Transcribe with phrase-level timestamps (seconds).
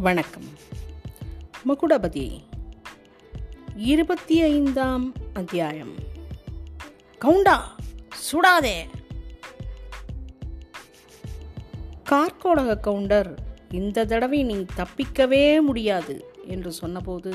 [0.00, 0.44] வணக்கம்.
[1.68, 2.40] மகுடபதி
[3.76, 5.94] இருபத்தி ஐந்தாம் அத்தியாயம்.
[7.24, 7.56] கவுண்டா
[8.32, 8.80] சுடாதே.
[12.10, 13.38] கார்கோடக கவுண்டர்
[13.70, 17.34] இந்த தடவை நீ தப்பிக்கவே முடியாது என்று சொன்னபோது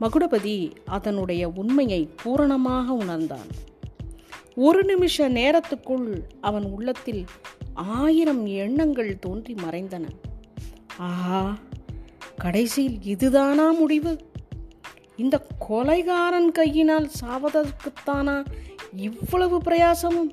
[0.00, 3.48] மகுடபதி அதனுடைய உண்மையை பூரணமாக உணர்ந்தான்.
[4.54, 7.24] ஒரு நிமிஷ நேரத்துக்குள் அவன் உள்ளத்தில்
[7.74, 10.08] ஆயிரம் எண்ணங்கள் தோன்றி மறைந்தன.
[10.96, 11.56] ஆஹா
[12.36, 14.30] கடைசியில் இதுதானா முடிவு?
[15.16, 18.46] இந்த கொலைகாரன் கையினால் சாவதற்குத்தானா
[18.96, 20.30] இவ்வளவு பிரயாசமும்?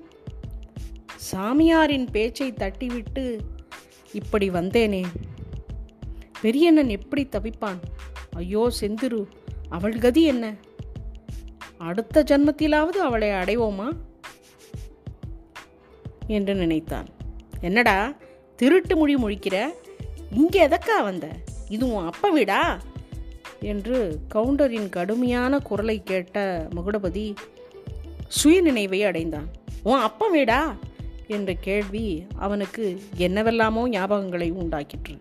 [1.32, 3.40] சாமியாரின் பேச்சை தட்டிவிட்டு
[4.14, 5.06] இப்படி வந்தேனே
[6.42, 7.80] பெரியண்ணன் எப்படி தவிப்பான்?
[8.32, 9.26] ஐயோ செந்திரு
[9.70, 10.56] அவள் கதி என்ன?
[11.78, 13.92] அடுத்த ஜன்மத்திலாவது அவளை அடைவோமா?
[16.28, 17.06] என்று நினைத்தான்.
[17.62, 18.14] என்னடா
[18.56, 19.70] திருட்டு மொழி முழிக்கிற?
[20.34, 21.28] இங்கே எதக்கா வந்த?
[21.70, 22.80] இது உன் அப்ப வீடா?
[23.60, 27.36] என்று கவுண்டரின் கடுமையான குரலை கேட்ட மகுடபதி
[28.44, 29.48] சுயநினைவை அடைந்தான்.
[29.84, 30.76] உன் அப்ப வீடா?
[31.28, 35.18] என்ற கேள்வி அவனுக்கு என்னவெல்லாமோ ஞாபகங்களை உண்டாக்கிற்று.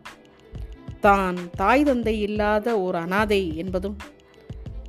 [1.01, 3.97] தான் தாய் தந்தை இல்லாத ஒரு அனாதை என்பதும்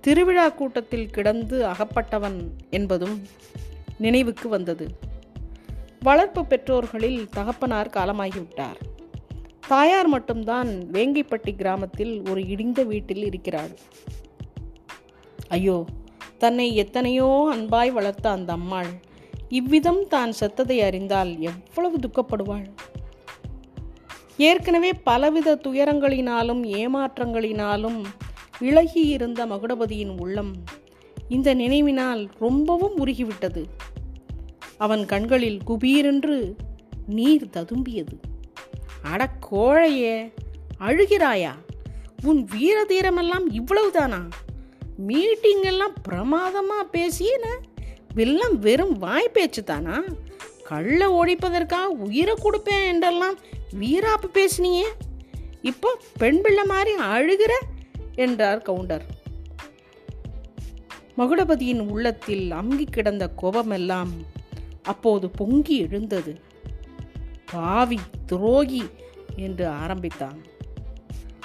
[0.01, 3.21] திருவிழா கூட்டத்தில் கிடந்து அகப்பட்டவன் என்பதும்
[3.97, 4.97] நினைவுக்கு வந்தது.
[5.99, 8.89] வளர்ப்பு பெற்றோர்களில் தகப்பனார் காலமாகிவிட்டார்.
[9.67, 13.71] தாயார் மட்டும்தான் வேங்கிப்பட்டி கிராமத்தில் ஒரு இடிந்த வீட்டில் இருக்கிறாள்.
[15.47, 15.85] ஐயோ
[16.37, 18.91] தன்னை எத்தனையோ அன்பாய் வளர்த்த அந்த அம்மாள்
[19.49, 22.67] இவ்விதம் தான் செத்ததை அறிந்தால் எவ்வளவு துக்கப்படுவாள்?
[24.37, 28.05] ஏற்கனவே பலவித துயரங்களினாலும் ஏமாற்றங்களினாலும்
[28.59, 30.53] இழகி இருந்த மகுடபதியின் உள்ளம்
[31.29, 33.63] இந்த நினைவினால் ரொம்பவும் உருகிவிட்டது.
[34.77, 36.53] அவன் கண்களில் குபீரென்று
[37.07, 38.17] நீர் ததும்பியது.
[39.03, 40.31] அட கோழையே
[40.79, 41.51] அழுகிறாயா?
[42.23, 44.29] உன் வீர தீரமெல்லாம் இவ்வளவுதானா?
[44.97, 47.45] மீட்டிங் எல்லாம் பிரமாதமாக பேசியன
[48.13, 50.03] வெள்ளம் வெறும் வாய் பேச்சு தானா
[50.63, 53.37] கள்ள ஒழிப்பதற்காக உயிரை கொடுப்பேன் என்றெல்லாம்
[53.79, 54.85] வீராப்பு பேசினியே.
[55.61, 57.51] இப்போ பெண் பிள்ளை மாதிரி அழுகிற?
[58.15, 59.05] என்றார் கவுண்டர்.
[61.17, 64.11] மகுடபதியின் உள்ளத்தில் அங்கி கிடந்த கோபமெல்லாம்
[64.83, 66.39] அப்போது பொங்கி எழுந்தது.
[67.51, 68.89] பாவி துரோகி
[69.35, 70.45] என்று ஆரம்பித்தான்.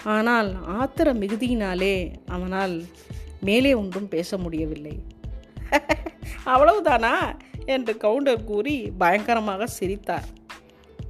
[0.04, 2.84] ஆனால் ஆத்திர மிகுதியினாலே அவனால்
[3.40, 5.02] மேலே ஒன்றும் பேச முடியவில்லை.
[6.46, 7.38] அவ்வளவுதானா?
[7.66, 10.24] என்று கவுண்டர் கூறி பயங்கரமாக சிரித்தார்.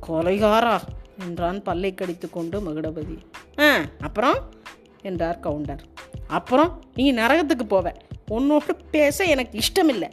[0.08, 0.80] கொலைகாரா?
[1.18, 3.18] என்றான் பல்லை கடித்து கொண்டு மகுடபதி.
[3.58, 4.54] ஆ அப்புறம்?
[5.02, 5.82] என்றார் கவுண்டர்.
[6.26, 7.94] அப்புறம் நீ நரகத்துக்கு போவ.
[8.26, 10.08] உன்னோடு பேச எனக்கு இஷ்டமில்லை.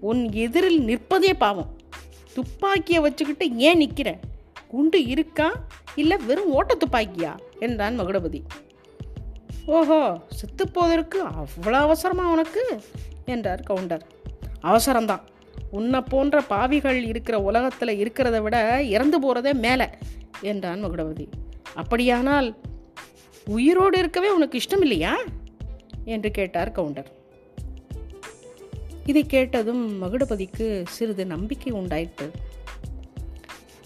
[0.00, 1.73] உன் எதிரில் நிற்பதே பாவம்.
[2.34, 4.18] துப்பாக்கியை வச்சுக்கிட்டு ஏன் நிற்கிற
[4.68, 5.48] குண்டு இருக்கா?
[5.94, 7.32] இல்லை வெறும் ஓட்ட துப்பாக்கியா?
[7.58, 8.40] என்றான் மகுடபதி.
[9.66, 12.64] ஓஹோ செத்து போவதற்கு அவ்வளோ அவசரமா உனக்கு?
[13.24, 14.04] என்றார் கவுண்டர்.
[14.62, 15.22] அவசரம்தான்.
[15.70, 18.56] உன்னை போன்ற பாவிகள் இருக்கிற உலகத்தில் இருக்கிறத விட
[18.94, 19.86] இறந்து போகிறதே மேலே
[20.40, 21.26] என்றான் மகுடபதி.
[21.74, 22.48] அப்படியானால்
[23.46, 25.14] உயிரோடு இருக்கவே உனக்கு இஷ்டம் இல்லையா
[26.04, 27.10] என்று கேட்டார் கவுண்டர்.
[29.06, 32.30] இதை கேட்டதும் மகுடபதிக்கு சிறிது நம்பிக்கை உண்டாயிற்று.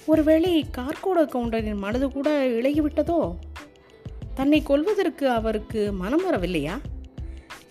[0.07, 3.35] ஒருவேளை கார்கோட கவுண்டரின் மனது கூட இழகிவிட்டதோ?
[4.35, 6.79] தன்னை கொல்வதற்கு அவருக்கு மனம் வரவில்லையா?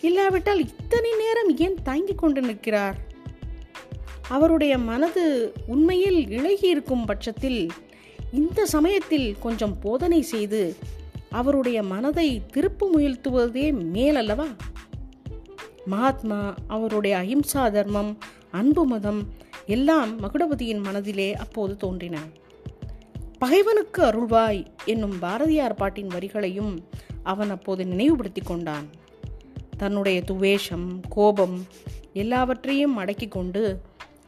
[0.00, 2.96] இல்லாவிட்டால் இத்தனை நேரம் ஏன் தாங்கிக் கொண்டு நிற்கிறார்?
[4.28, 7.70] அவருடைய மனது உண்மையில் இழகி இருக்கும் பட்சத்தில்
[8.32, 10.76] இந்த சமயத்தில் கொஞ்சம் போதனை செய்து
[11.30, 14.46] அவருடைய மனதை திருப்பு முயல்த்துவதே மேலல்லவா?
[15.88, 18.18] மகாத்மா அவருடைய அஹிம்சா தர்மம்
[18.50, 19.20] அன்பு மதம்
[19.66, 22.16] எல்லாம் மகுடபதியின் மனதிலே அப்போது தோன்றின.
[23.38, 26.72] பகைவனுக்கு அருள்வாய் என்னும் பாரதியார் பாட்டின் வரிகளையும்
[27.22, 28.86] அவன் அப்போது நினைவுபடுத்தி கொண்டான்.
[29.76, 31.56] தன்னுடைய துவேஷம் கோபம்
[32.12, 33.62] எல்லாவற்றையும் அடக்கி கொண்டு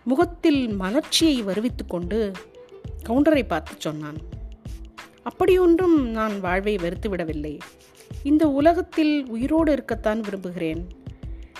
[0.04, 2.32] முகத்தில் மலர்ச்சியை வருவித்து கொண்டு
[3.08, 4.18] கவுண்டரை பார்த்து சொன்னான்.
[5.22, 7.54] அப்படியொன்றும் நான் வாழ்வை வெறுத்து விடவில்லை
[8.22, 10.82] இந்த உலகத்தில் உயிரோடு இருக்கத்தான் விரும்புகிறேன்.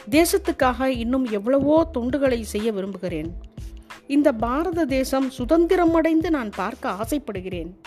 [0.09, 3.31] தேசத்துக்காக இன்னும் எவ்வளவோ தொண்டுகளை செய்ய விரும்புகிறேன்.
[4.07, 7.81] இந்த பாரத தேசம் சுதந்திரம் அடைந்து நான் பார்க்க ஆசைப்படுகிறேன்.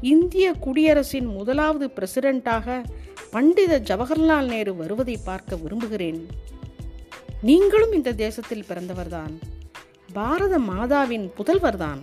[0.00, 2.84] இந்திய குடியரசின் முதலாவது பிரசிடென்ட்டாக
[3.30, 6.26] பண்டித ஜவஹர்லால் நேரு வருவதை பார்க்க விரும்புகிறேன்.
[7.42, 9.38] நீங்களும் இந்த தேசத்தில் பிறந்தவர்தான்.
[10.12, 12.00] பாரத மாதாவின் புதல்வர்தான்.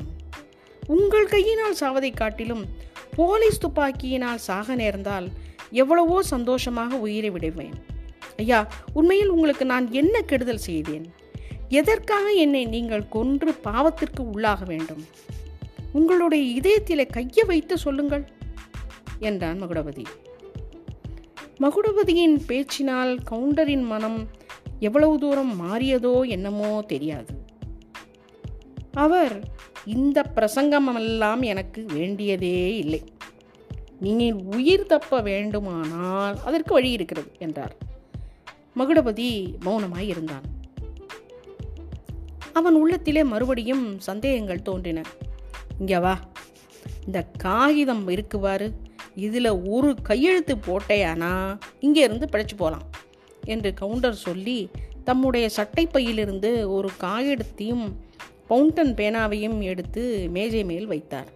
[0.87, 2.65] உங்கள் கையினால் சாவதை காட்டிலும்
[3.15, 5.27] போலீஸ் துப்பாக்கியினால் சாக நேர்ந்தால்
[5.71, 7.93] எவ்வளவோ சந்தோஷமாக உயிரை விடுவேன்.
[8.37, 8.59] ஐயா
[8.93, 11.05] உண்மையில் உங்களுக்கு நான் என்ன கெடுதல் செய்தேன்
[11.69, 15.03] எதற்காக என்னை நீங்கள் கொன்று பாவத்திற்கு உள்ளாக வேண்டும்?
[15.91, 18.25] உங்களுடைய இதயத்திலே கையை வைத்து சொல்லுங்கள்
[19.19, 20.05] என்றான் மகுடபதி.
[21.59, 24.19] மகுடபதியின் பேச்சினால் கவுண்டரின் மனம்
[24.79, 27.33] எவ்வளவு தூரம் மாறியதோ என்னமோ தெரியாது.
[28.91, 29.35] அவர்
[29.95, 33.01] இந்த பிரசங்கமெல்லாம் எனக்கு வேண்டியதே இல்லை.
[33.99, 37.75] நீங்கள் உயிர் தப்ப வேண்டுமானால் அதற்கு வழி இருக்கிறது என்றார்.
[38.77, 40.41] மகுடபதி மௌனமாய் இருந்தான்.
[42.53, 45.01] அவன் உள்ளத்திலே மறுபடியும் சந்தேகங்கள் தோன்றின.
[45.79, 46.19] இங்க வா.
[47.05, 48.71] இந்த காகிதம் இருக்குவாரு.
[49.15, 51.59] இதில் ஒரு கையெழுத்து போட்டேயானா?
[51.79, 52.83] இங்கே இருந்து பிழைச்சு போகலாம்
[53.45, 54.69] என்று கவுண்டர் சொல்லி
[55.03, 57.91] தம்முடைய சட்டைப்பையிலிருந்து ஒரு காகிதத்தையும்
[58.47, 61.27] பவுண்டன் பேனாவையும் எடுத்து மேஜை மேல் வைத்தார்.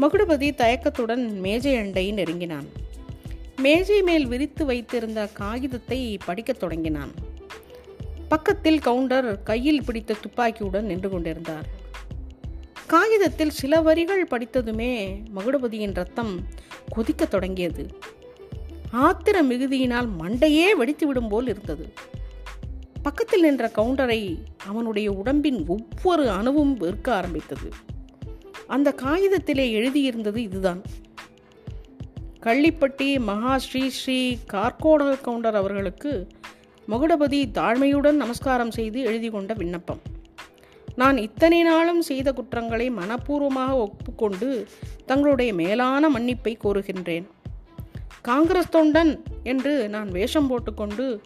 [0.00, 2.66] மகுடபதி தயக்கத்துடன் மேஜை அண்டை நெருங்கினான்.
[3.60, 7.10] மேஜை மேல் விரித்து வைத்திருந்த காகிதத்தை படிக்கத் தொடங்கினான்.
[8.28, 11.66] பக்கத்தில் கவுண்டர் கையில் பிடித்த துப்பாக்கியுடன் நின்று கொண்டிருந்தார்.
[12.86, 16.40] காகிதத்தில் சில வரிகள் படித்ததுமே மகுடபதியின் ரத்தம்
[16.88, 17.98] கொதிக்க தொடங்கியது.
[18.92, 21.92] ஆத்திர மிகுதியினால் மண்டையே வெடித்து விடும் போல் இருந்தது.
[23.02, 24.36] பக்கத்தில் நின்ற கவுண்டரை
[24.66, 27.68] அவனுடைய உடம்பின் ஒவ்வொரு அணுவும் வெறுக்க ஆரம்பித்தது.
[28.66, 30.82] அந்த காகிதத்திலே எழுதியிருந்தது இதுதான்.
[32.46, 36.28] கள்ளிப்பட்டி மகா ஸ்ரீ ஸ்ரீ கார்கோடக கவுண்டர் அவர்களுக்கு
[36.88, 40.00] மகுடபதி தாழ்மையுடன் நமஸ்காரம் செய்து எழுதி கொண்ட விண்ணப்பம்.
[40.96, 44.66] நான் இத்தனை நாளும் செய்த குற்றங்களை மனப்பூர்வமாக ஒப்புக்கொண்டு
[45.06, 47.26] தங்களுடைய மேலான மன்னிப்பை கோருகின்றேன்.
[48.22, 49.12] காங்கிரஸ் தொண்டன்
[49.42, 51.20] என்று நான் வேஷம் போட்டுக்கொண்டு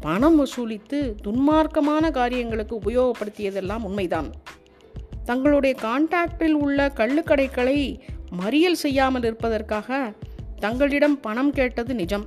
[0.00, 4.30] பணம் வசூலித்து துன்மார்க்கமான காரியங்களுக்கு உபயோகப்படுத்தியதெல்லாம் உண்மைதான்.
[5.24, 7.78] தங்களுடைய கான்டாக்டில் உள்ள கள்ளுக்கடைகளை
[8.42, 10.12] மறியல் செய்யாமல் இருப்பதற்காக
[10.64, 12.26] தங்களிடம் பணம் கேட்டது நிஜம்.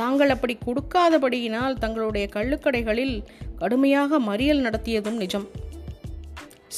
[0.00, 3.14] தாங்கள் அப்படி கொடுக்காதபடியினால் தங்களுடைய கள்ளுக்கடைகளில்
[3.60, 5.46] கடுமையாக மறியல் நடத்தியதும் நிஜம்.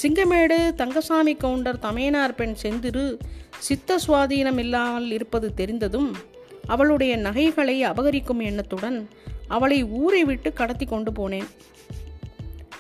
[0.00, 3.06] சிங்கமேடு தங்கசாமி கவுண்டர் தமையனார் பெண் செந்திரு
[3.66, 6.10] சித்த சுவாதீனம் இல்லாமல் இருப்பது தெரிந்ததும்
[6.74, 8.98] அவளுடைய நகைகளை அபகரிக்கும் எண்ணத்துடன்
[9.56, 11.48] அவளை ஊரை விட்டு கடத்தி கொண்டு போனேன்.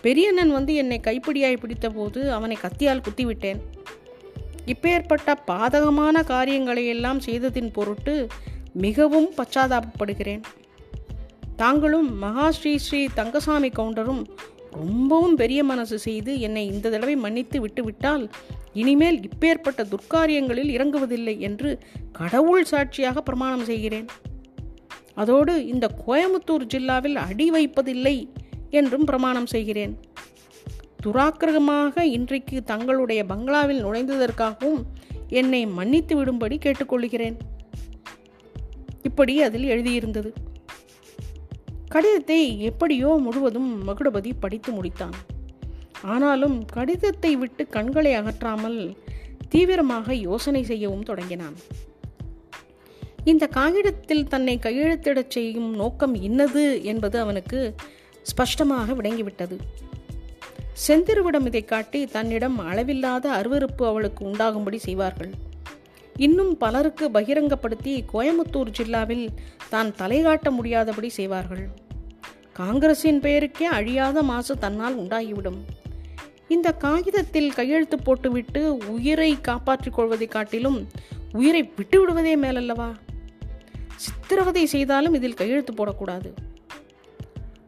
[0.04, 3.60] பெரியண்ணன் வந்து என்னை கைப்பிடியாய் பிடித்தபோது அவனை கத்தியால் குத்திவிட்டேன்.
[4.72, 8.26] இப்பேற்பட்ட பாதகமான காரியங்களை எல்லாம் செய்ததின் பொருட்டு
[8.72, 10.42] மிகவும் பச்சாதாபப்படுகிறேன்.
[11.56, 14.22] தாங்களும் மகா ஸ்ரீ ஸ்ரீ தங்கசாமி கவுண்டரும்
[14.70, 18.30] ரொம்பவும் பெரிய மனசு செய்து என்னை இந்த தடவை மன்னித்து விட்டுவிட்டால்
[18.72, 21.70] இனிமேல் இப்பேற்பட்ட துர்க்காரியங்களில் இறங்குவதில்லை என்று
[22.12, 24.06] கடவுள் சாட்சியாக பிரமாணம் செய்கிறேன்.
[25.14, 28.16] அதோடு இந்த கோயமுத்தூர் ஜில்லாவில் அடி வைப்பதில்லை
[28.70, 29.94] என்றும் பிரமாணம் செய்கிறேன்.
[31.08, 34.80] துராக்கிரகமாக இன்றைக்கு தங்களுடைய பங்களாவில் நுழைந்ததற்காகவும்
[35.28, 37.36] என்னை மன்னித்து விடும்படி கேட்டுக்கொள்கிறேன்.
[39.02, 40.30] இப்படி அதில் எழுதியிருந்தது.
[41.88, 45.16] கடிதத்தை எப்படியோ முழுவதும் மகுடபதி படித்து முடித்தான்.
[46.02, 48.78] ஆனாலும் கடிதத்தை விட்டு கண்களை அகற்றாமல்
[49.48, 51.56] தீவிரமாக யோசனை செய்யவும் தொடங்கினான்.
[53.24, 57.74] இந்த காகிதத்தில் தன்னை கையெழுத்திடச் செய்யும் நோக்கம் இன்னது என்பது அவனுக்கு
[58.22, 59.58] ஸ்பஷ்டமாக விளங்கிவிட்டது.
[60.86, 65.32] செந்திருவிடம் இதை காட்டி தன்னிடம் அளவில்லாத அருவறுப்பு அவளுக்கு உண்டாகும்படி செய்வார்கள்.
[66.16, 69.26] இன்னும் பலருக்கு பகிரங்கப்படுத்தி கோயமுத்தூர் ஜில்லாவில்
[69.68, 71.64] தான் தலைகாட்ட முடியாதபடி செய்வார்கள்.
[72.52, 75.60] காங்கிரசின் பெயருக்கே அழியாத மாசு தன்னால் உண்டாகிவிடும்.
[76.48, 80.78] இந்த காகிதத்தில் கையெழுத்து போட்டுவிட்டு உயிரை காப்பாற்றிக் கொள்வதை காட்டிலும்
[81.32, 82.90] உயிரை விட்டுவிடுவதே மேலல்லவா?
[83.96, 86.30] சித்திரவதை செய்தாலும் இதில் கையெழுத்து போடக்கூடாது.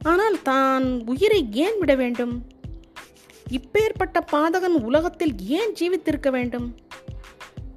[0.02, 2.35] ஆனால் தான் உயிரை ஏன் விட வேண்டும்?
[3.50, 6.75] இப்பேற்பட்ட பாதகன் உலகத்தில் ஏன் ஜீவித்திருக்க வேண்டும்?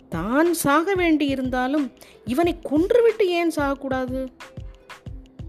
[0.10, 1.92] தான் சாக வேண்டியிருந்தாலும்
[2.25, 4.27] இவனை கொன்றுவிட்டு ஏன் சாகக்கூடாது?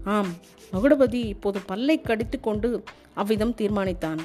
[0.03, 0.33] ஆம்
[0.73, 4.21] மகுடபதி இப்போது பல்லை கடித்து கொண்டு அவ்விதம் தீர்மானித்தான்.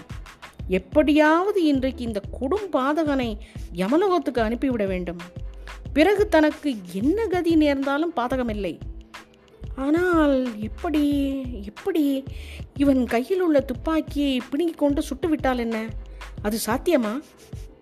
[0.69, 3.39] எப்படியாவது இன்றைக்கு இந்த கொடும் பாதகனை
[3.77, 5.21] யமலோகத்துக்கு அனுப்பிவிட வேண்டும்.
[5.93, 8.79] பிறகு தனக்கு என்ன கதி நேர்ந்தாலும் பாதகமில்லை.
[9.81, 11.03] ஆனால் எப்படி
[11.65, 12.25] எப்படி
[12.77, 15.89] இவன் கையில் உள்ள துப்பாக்கியை பிடுங்கிக் கொண்டு சுட்டு விட்டால் என்ன?
[16.43, 17.21] அது சாத்தியமா?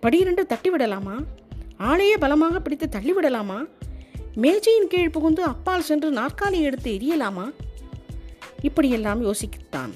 [0.03, 1.17] படியிரண்டு தட்டி விடலாமா?
[1.79, 3.65] ஆளையே பலமாக பிடித்து தள்ளிவிடலாமா
[4.35, 7.53] மேஜையின் கீழ் புகுந்து அப்பால் சென்று நாற்காலி எடுத்து எரியலாமா
[8.61, 9.93] இப்படியெல்லாம் யோசித்தான்.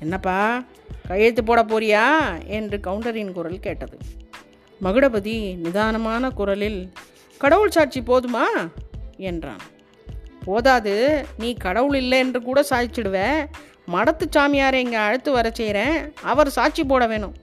[0.00, 0.64] என்னப்பா
[1.08, 2.14] கையெழுத்து போட போறியா?
[2.46, 3.98] என்று கவுண்டரின் குரல் கேட்டது.
[4.82, 6.92] மகுடபதி நிதானமான குரலில்
[7.38, 8.44] கடவுள் சாட்சி போதுமா?
[9.16, 9.72] என்றான்.
[10.44, 11.26] போதாது.
[11.38, 13.46] நீ கடவுள் இல்லை என்று கூட சாய்ச்சிடுவ.
[13.92, 17.34] மடத்து சாமியாரை இங்கே அழைத்து வர செய்கிறேன் அவர் சாட்சி போட வேணும்.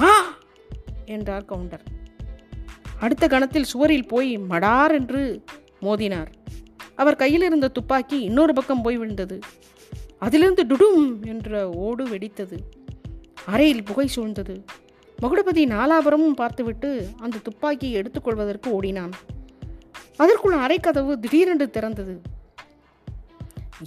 [0.00, 0.36] ஆ?
[1.06, 1.82] என்றார் கவுண்டர்.
[3.00, 5.44] அடுத்த கணத்தில் சுவரில் போய் மடார் என்று
[5.82, 6.26] மோதினார்.
[6.94, 9.38] அவர் கையில் இருந்த துப்பாக்கி இன்னொரு பக்கம் போய் விழுந்தது.
[10.18, 12.58] அதிலிருந்து டுடும் என்ற ஓடு வெடித்தது.
[13.46, 14.64] அறையில் புகை சூழ்ந்தது.
[15.22, 19.10] மகுடபதி நாலாபுரமும் பார்த்துவிட்டு அந்த துப்பாக்கியை எடுத்துக்கொள்வதற்கு ஓடினான்.
[20.16, 22.14] அதற்குள் அரைக்கதவு திடீரென்று திறந்தது.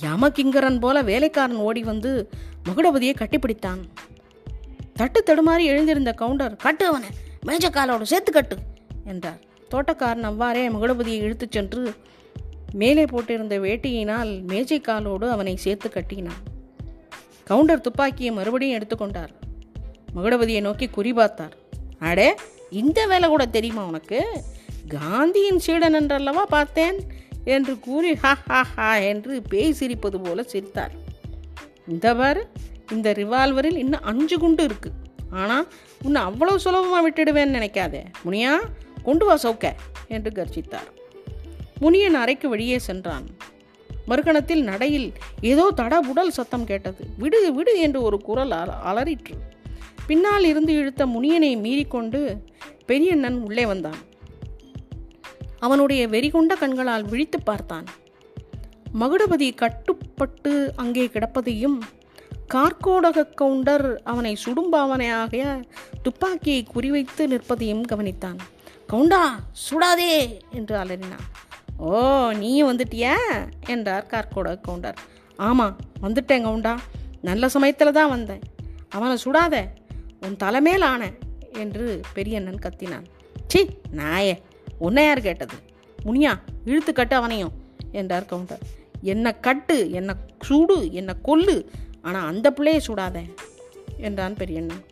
[0.01, 2.29] யமகிங்கரன் போல வேலைக்காரன் ஓடி வந்து
[2.65, 3.81] மகுடபதியை கட்டிப்பிடித்தான்.
[4.93, 7.09] தட்டு தடுமாறி எழுந்திருந்த கவுண்டர் கட்டு அவனை
[7.45, 8.57] மேஜக்காலோடு சேர்த்து கட்டு
[9.05, 9.39] என்றார்.
[9.71, 11.93] தோட்டக்காரன் அவ்வாறே மகுடபதியை இழுத்துச் சென்று
[12.71, 16.41] மேலே போட்டிருந்த வேட்டியினால் மேஜை காலோடு அவனை சேர்த்து கட்டினான்.
[17.43, 19.33] கவுண்டர் துப்பாக்கியை மறுபடியும் எடுத்துக்கொண்டார்
[20.15, 21.55] மகுடபதியை நோக்கி குறிபார்த்தார்
[21.99, 22.35] அடே
[22.69, 24.19] இந்த வேலை கூட தெரியுமா உனக்கு?
[24.89, 26.99] காந்தியின் சீடன் என்றல்லவா பார்த்தேன்?
[27.43, 30.91] என்று கூறி ஹா ஹா ஹா என்று பேய் சிரிப்பது போல சிரித்தார்.
[31.87, 32.47] இந்த பாரு
[32.91, 34.91] இந்த ரிவால்வரில் இன்னும் அஞ்சு குண்டு இருக்கு.
[35.31, 35.67] ஆனால்
[36.03, 38.03] உன்னை அவ்வளோ சுலபமாக விட்டுடுவேன்னு நினைக்காதே.
[38.25, 38.55] முனியா
[39.03, 39.71] கொண்டு வா சௌக்க
[40.07, 40.97] என்று கர்ஜித்தார்.
[41.79, 43.25] முனியன் அறைக்கு வெளியே சென்றான்.
[44.07, 47.05] மறுகணத்தில் நடையில் ஏதோ தடபுடல் சத்தம் கேட்டது.
[47.17, 49.37] விடு விடு என்று ஒரு குரல் அல- அலறிற்று.
[50.07, 52.37] பின்னால் இருந்து இழுத்த முனியனை மீறிக்கொண்டு
[52.85, 54.07] பெரியண்ணன் உள்ளே வந்தான்.
[55.59, 57.85] அவனுடைய வெறிகொண்ட கண்களால் விழித்து பார்த்தான்.
[58.99, 61.79] மகுடபதி கட்டுப்பட்டு அங்கே கிடப்பதையும்
[62.53, 65.61] கார்கோடக கவுண்டர் அவனை சுடும்பாவனையாக
[66.03, 68.39] துப்பாக்கியை குறிவைத்து நிற்பதையும் கவனித்தான்.
[68.89, 69.21] கவுண்டா
[69.69, 70.39] சுடாதே!
[70.51, 71.25] என்று அலறினான்.
[71.77, 73.15] ஓ நீயும் வந்துட்டியா?
[73.67, 74.97] என்றார் கார்கோடக கவுண்டர்.
[75.35, 76.77] ஆமாம் வந்துட்டேன் கவுண்டா.
[77.21, 78.41] நல்ல சமயத்தில் தான் வந்தேன்.
[78.89, 79.63] அவனை சுடாத.
[80.21, 81.11] உன் தலைமேல் ஆன
[81.53, 83.05] என்று பெரியண்ணன் கத்தினான்.
[83.47, 84.41] சி நாயே!
[84.79, 85.57] உன்னை யார் கேட்டது.
[86.05, 86.31] முனியா
[86.65, 87.53] இழுத்து கட்டு அவனையும்
[87.91, 88.63] என்றார் கவுண்டர்.
[89.01, 91.55] என்னை கட்டு என்னை சூடு என்னை கொல்லு
[92.01, 93.17] ஆனால் அந்த பிள்ளையை சூடாத
[93.97, 94.83] என்றான் பெரியண்ணன்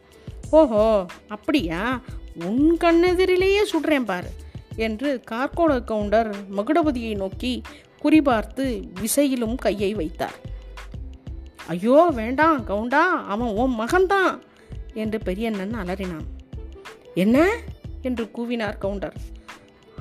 [0.51, 0.84] ஓஹோ
[1.27, 1.82] அப்படியா?
[2.46, 4.29] உன் கண்ணெதிரிலேயே சுடுறேன் பாரு
[4.75, 7.62] என்று கார்கோட கவுண்டர் மகுடபதியை நோக்கி
[8.03, 8.65] குறிபார்த்து
[9.01, 10.38] விசையிலும் கையை வைத்தார்.
[11.67, 14.34] ஐயோ வேண்டாம் கவுண்டா அவன் உன் மகன்தான்
[14.94, 16.27] என்று பெரியண்ணன் அலறினான்.
[17.13, 17.38] என்ன?
[18.01, 19.17] என்று கூவினார் கவுண்டர்.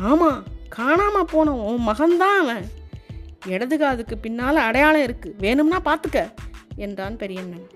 [0.00, 2.68] ஆமாம் காணாமல் போன உன் மகன்தான் அவன்.
[3.46, 6.32] இடது காதுக்கு பின்னால் அடையாளம் இருக்குது வேணும்னா பார்த்துக்க
[6.76, 7.66] என்றான் பெரியண்ணன்.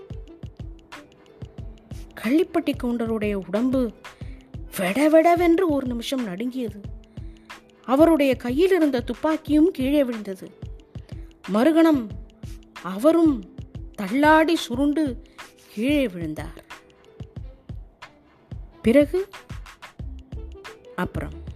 [2.21, 3.93] கள்ளிப்பட்டி கவுண்டருடைய உடம்பு
[4.77, 6.81] வெடவெடவென்று ஒரு நிமிஷம் நடுங்கியது.
[7.85, 10.59] அவருடைய கையில் இருந்த துப்பாக்கியும் கீழே விழுந்தது.
[11.55, 12.09] மறுகணம்
[12.83, 13.55] அவரும்
[13.95, 15.23] தள்ளாடி சுருண்டு
[15.75, 16.65] கீழே விழுந்தார்.
[18.83, 19.29] பிறகு
[20.97, 21.50] அப்புறம்.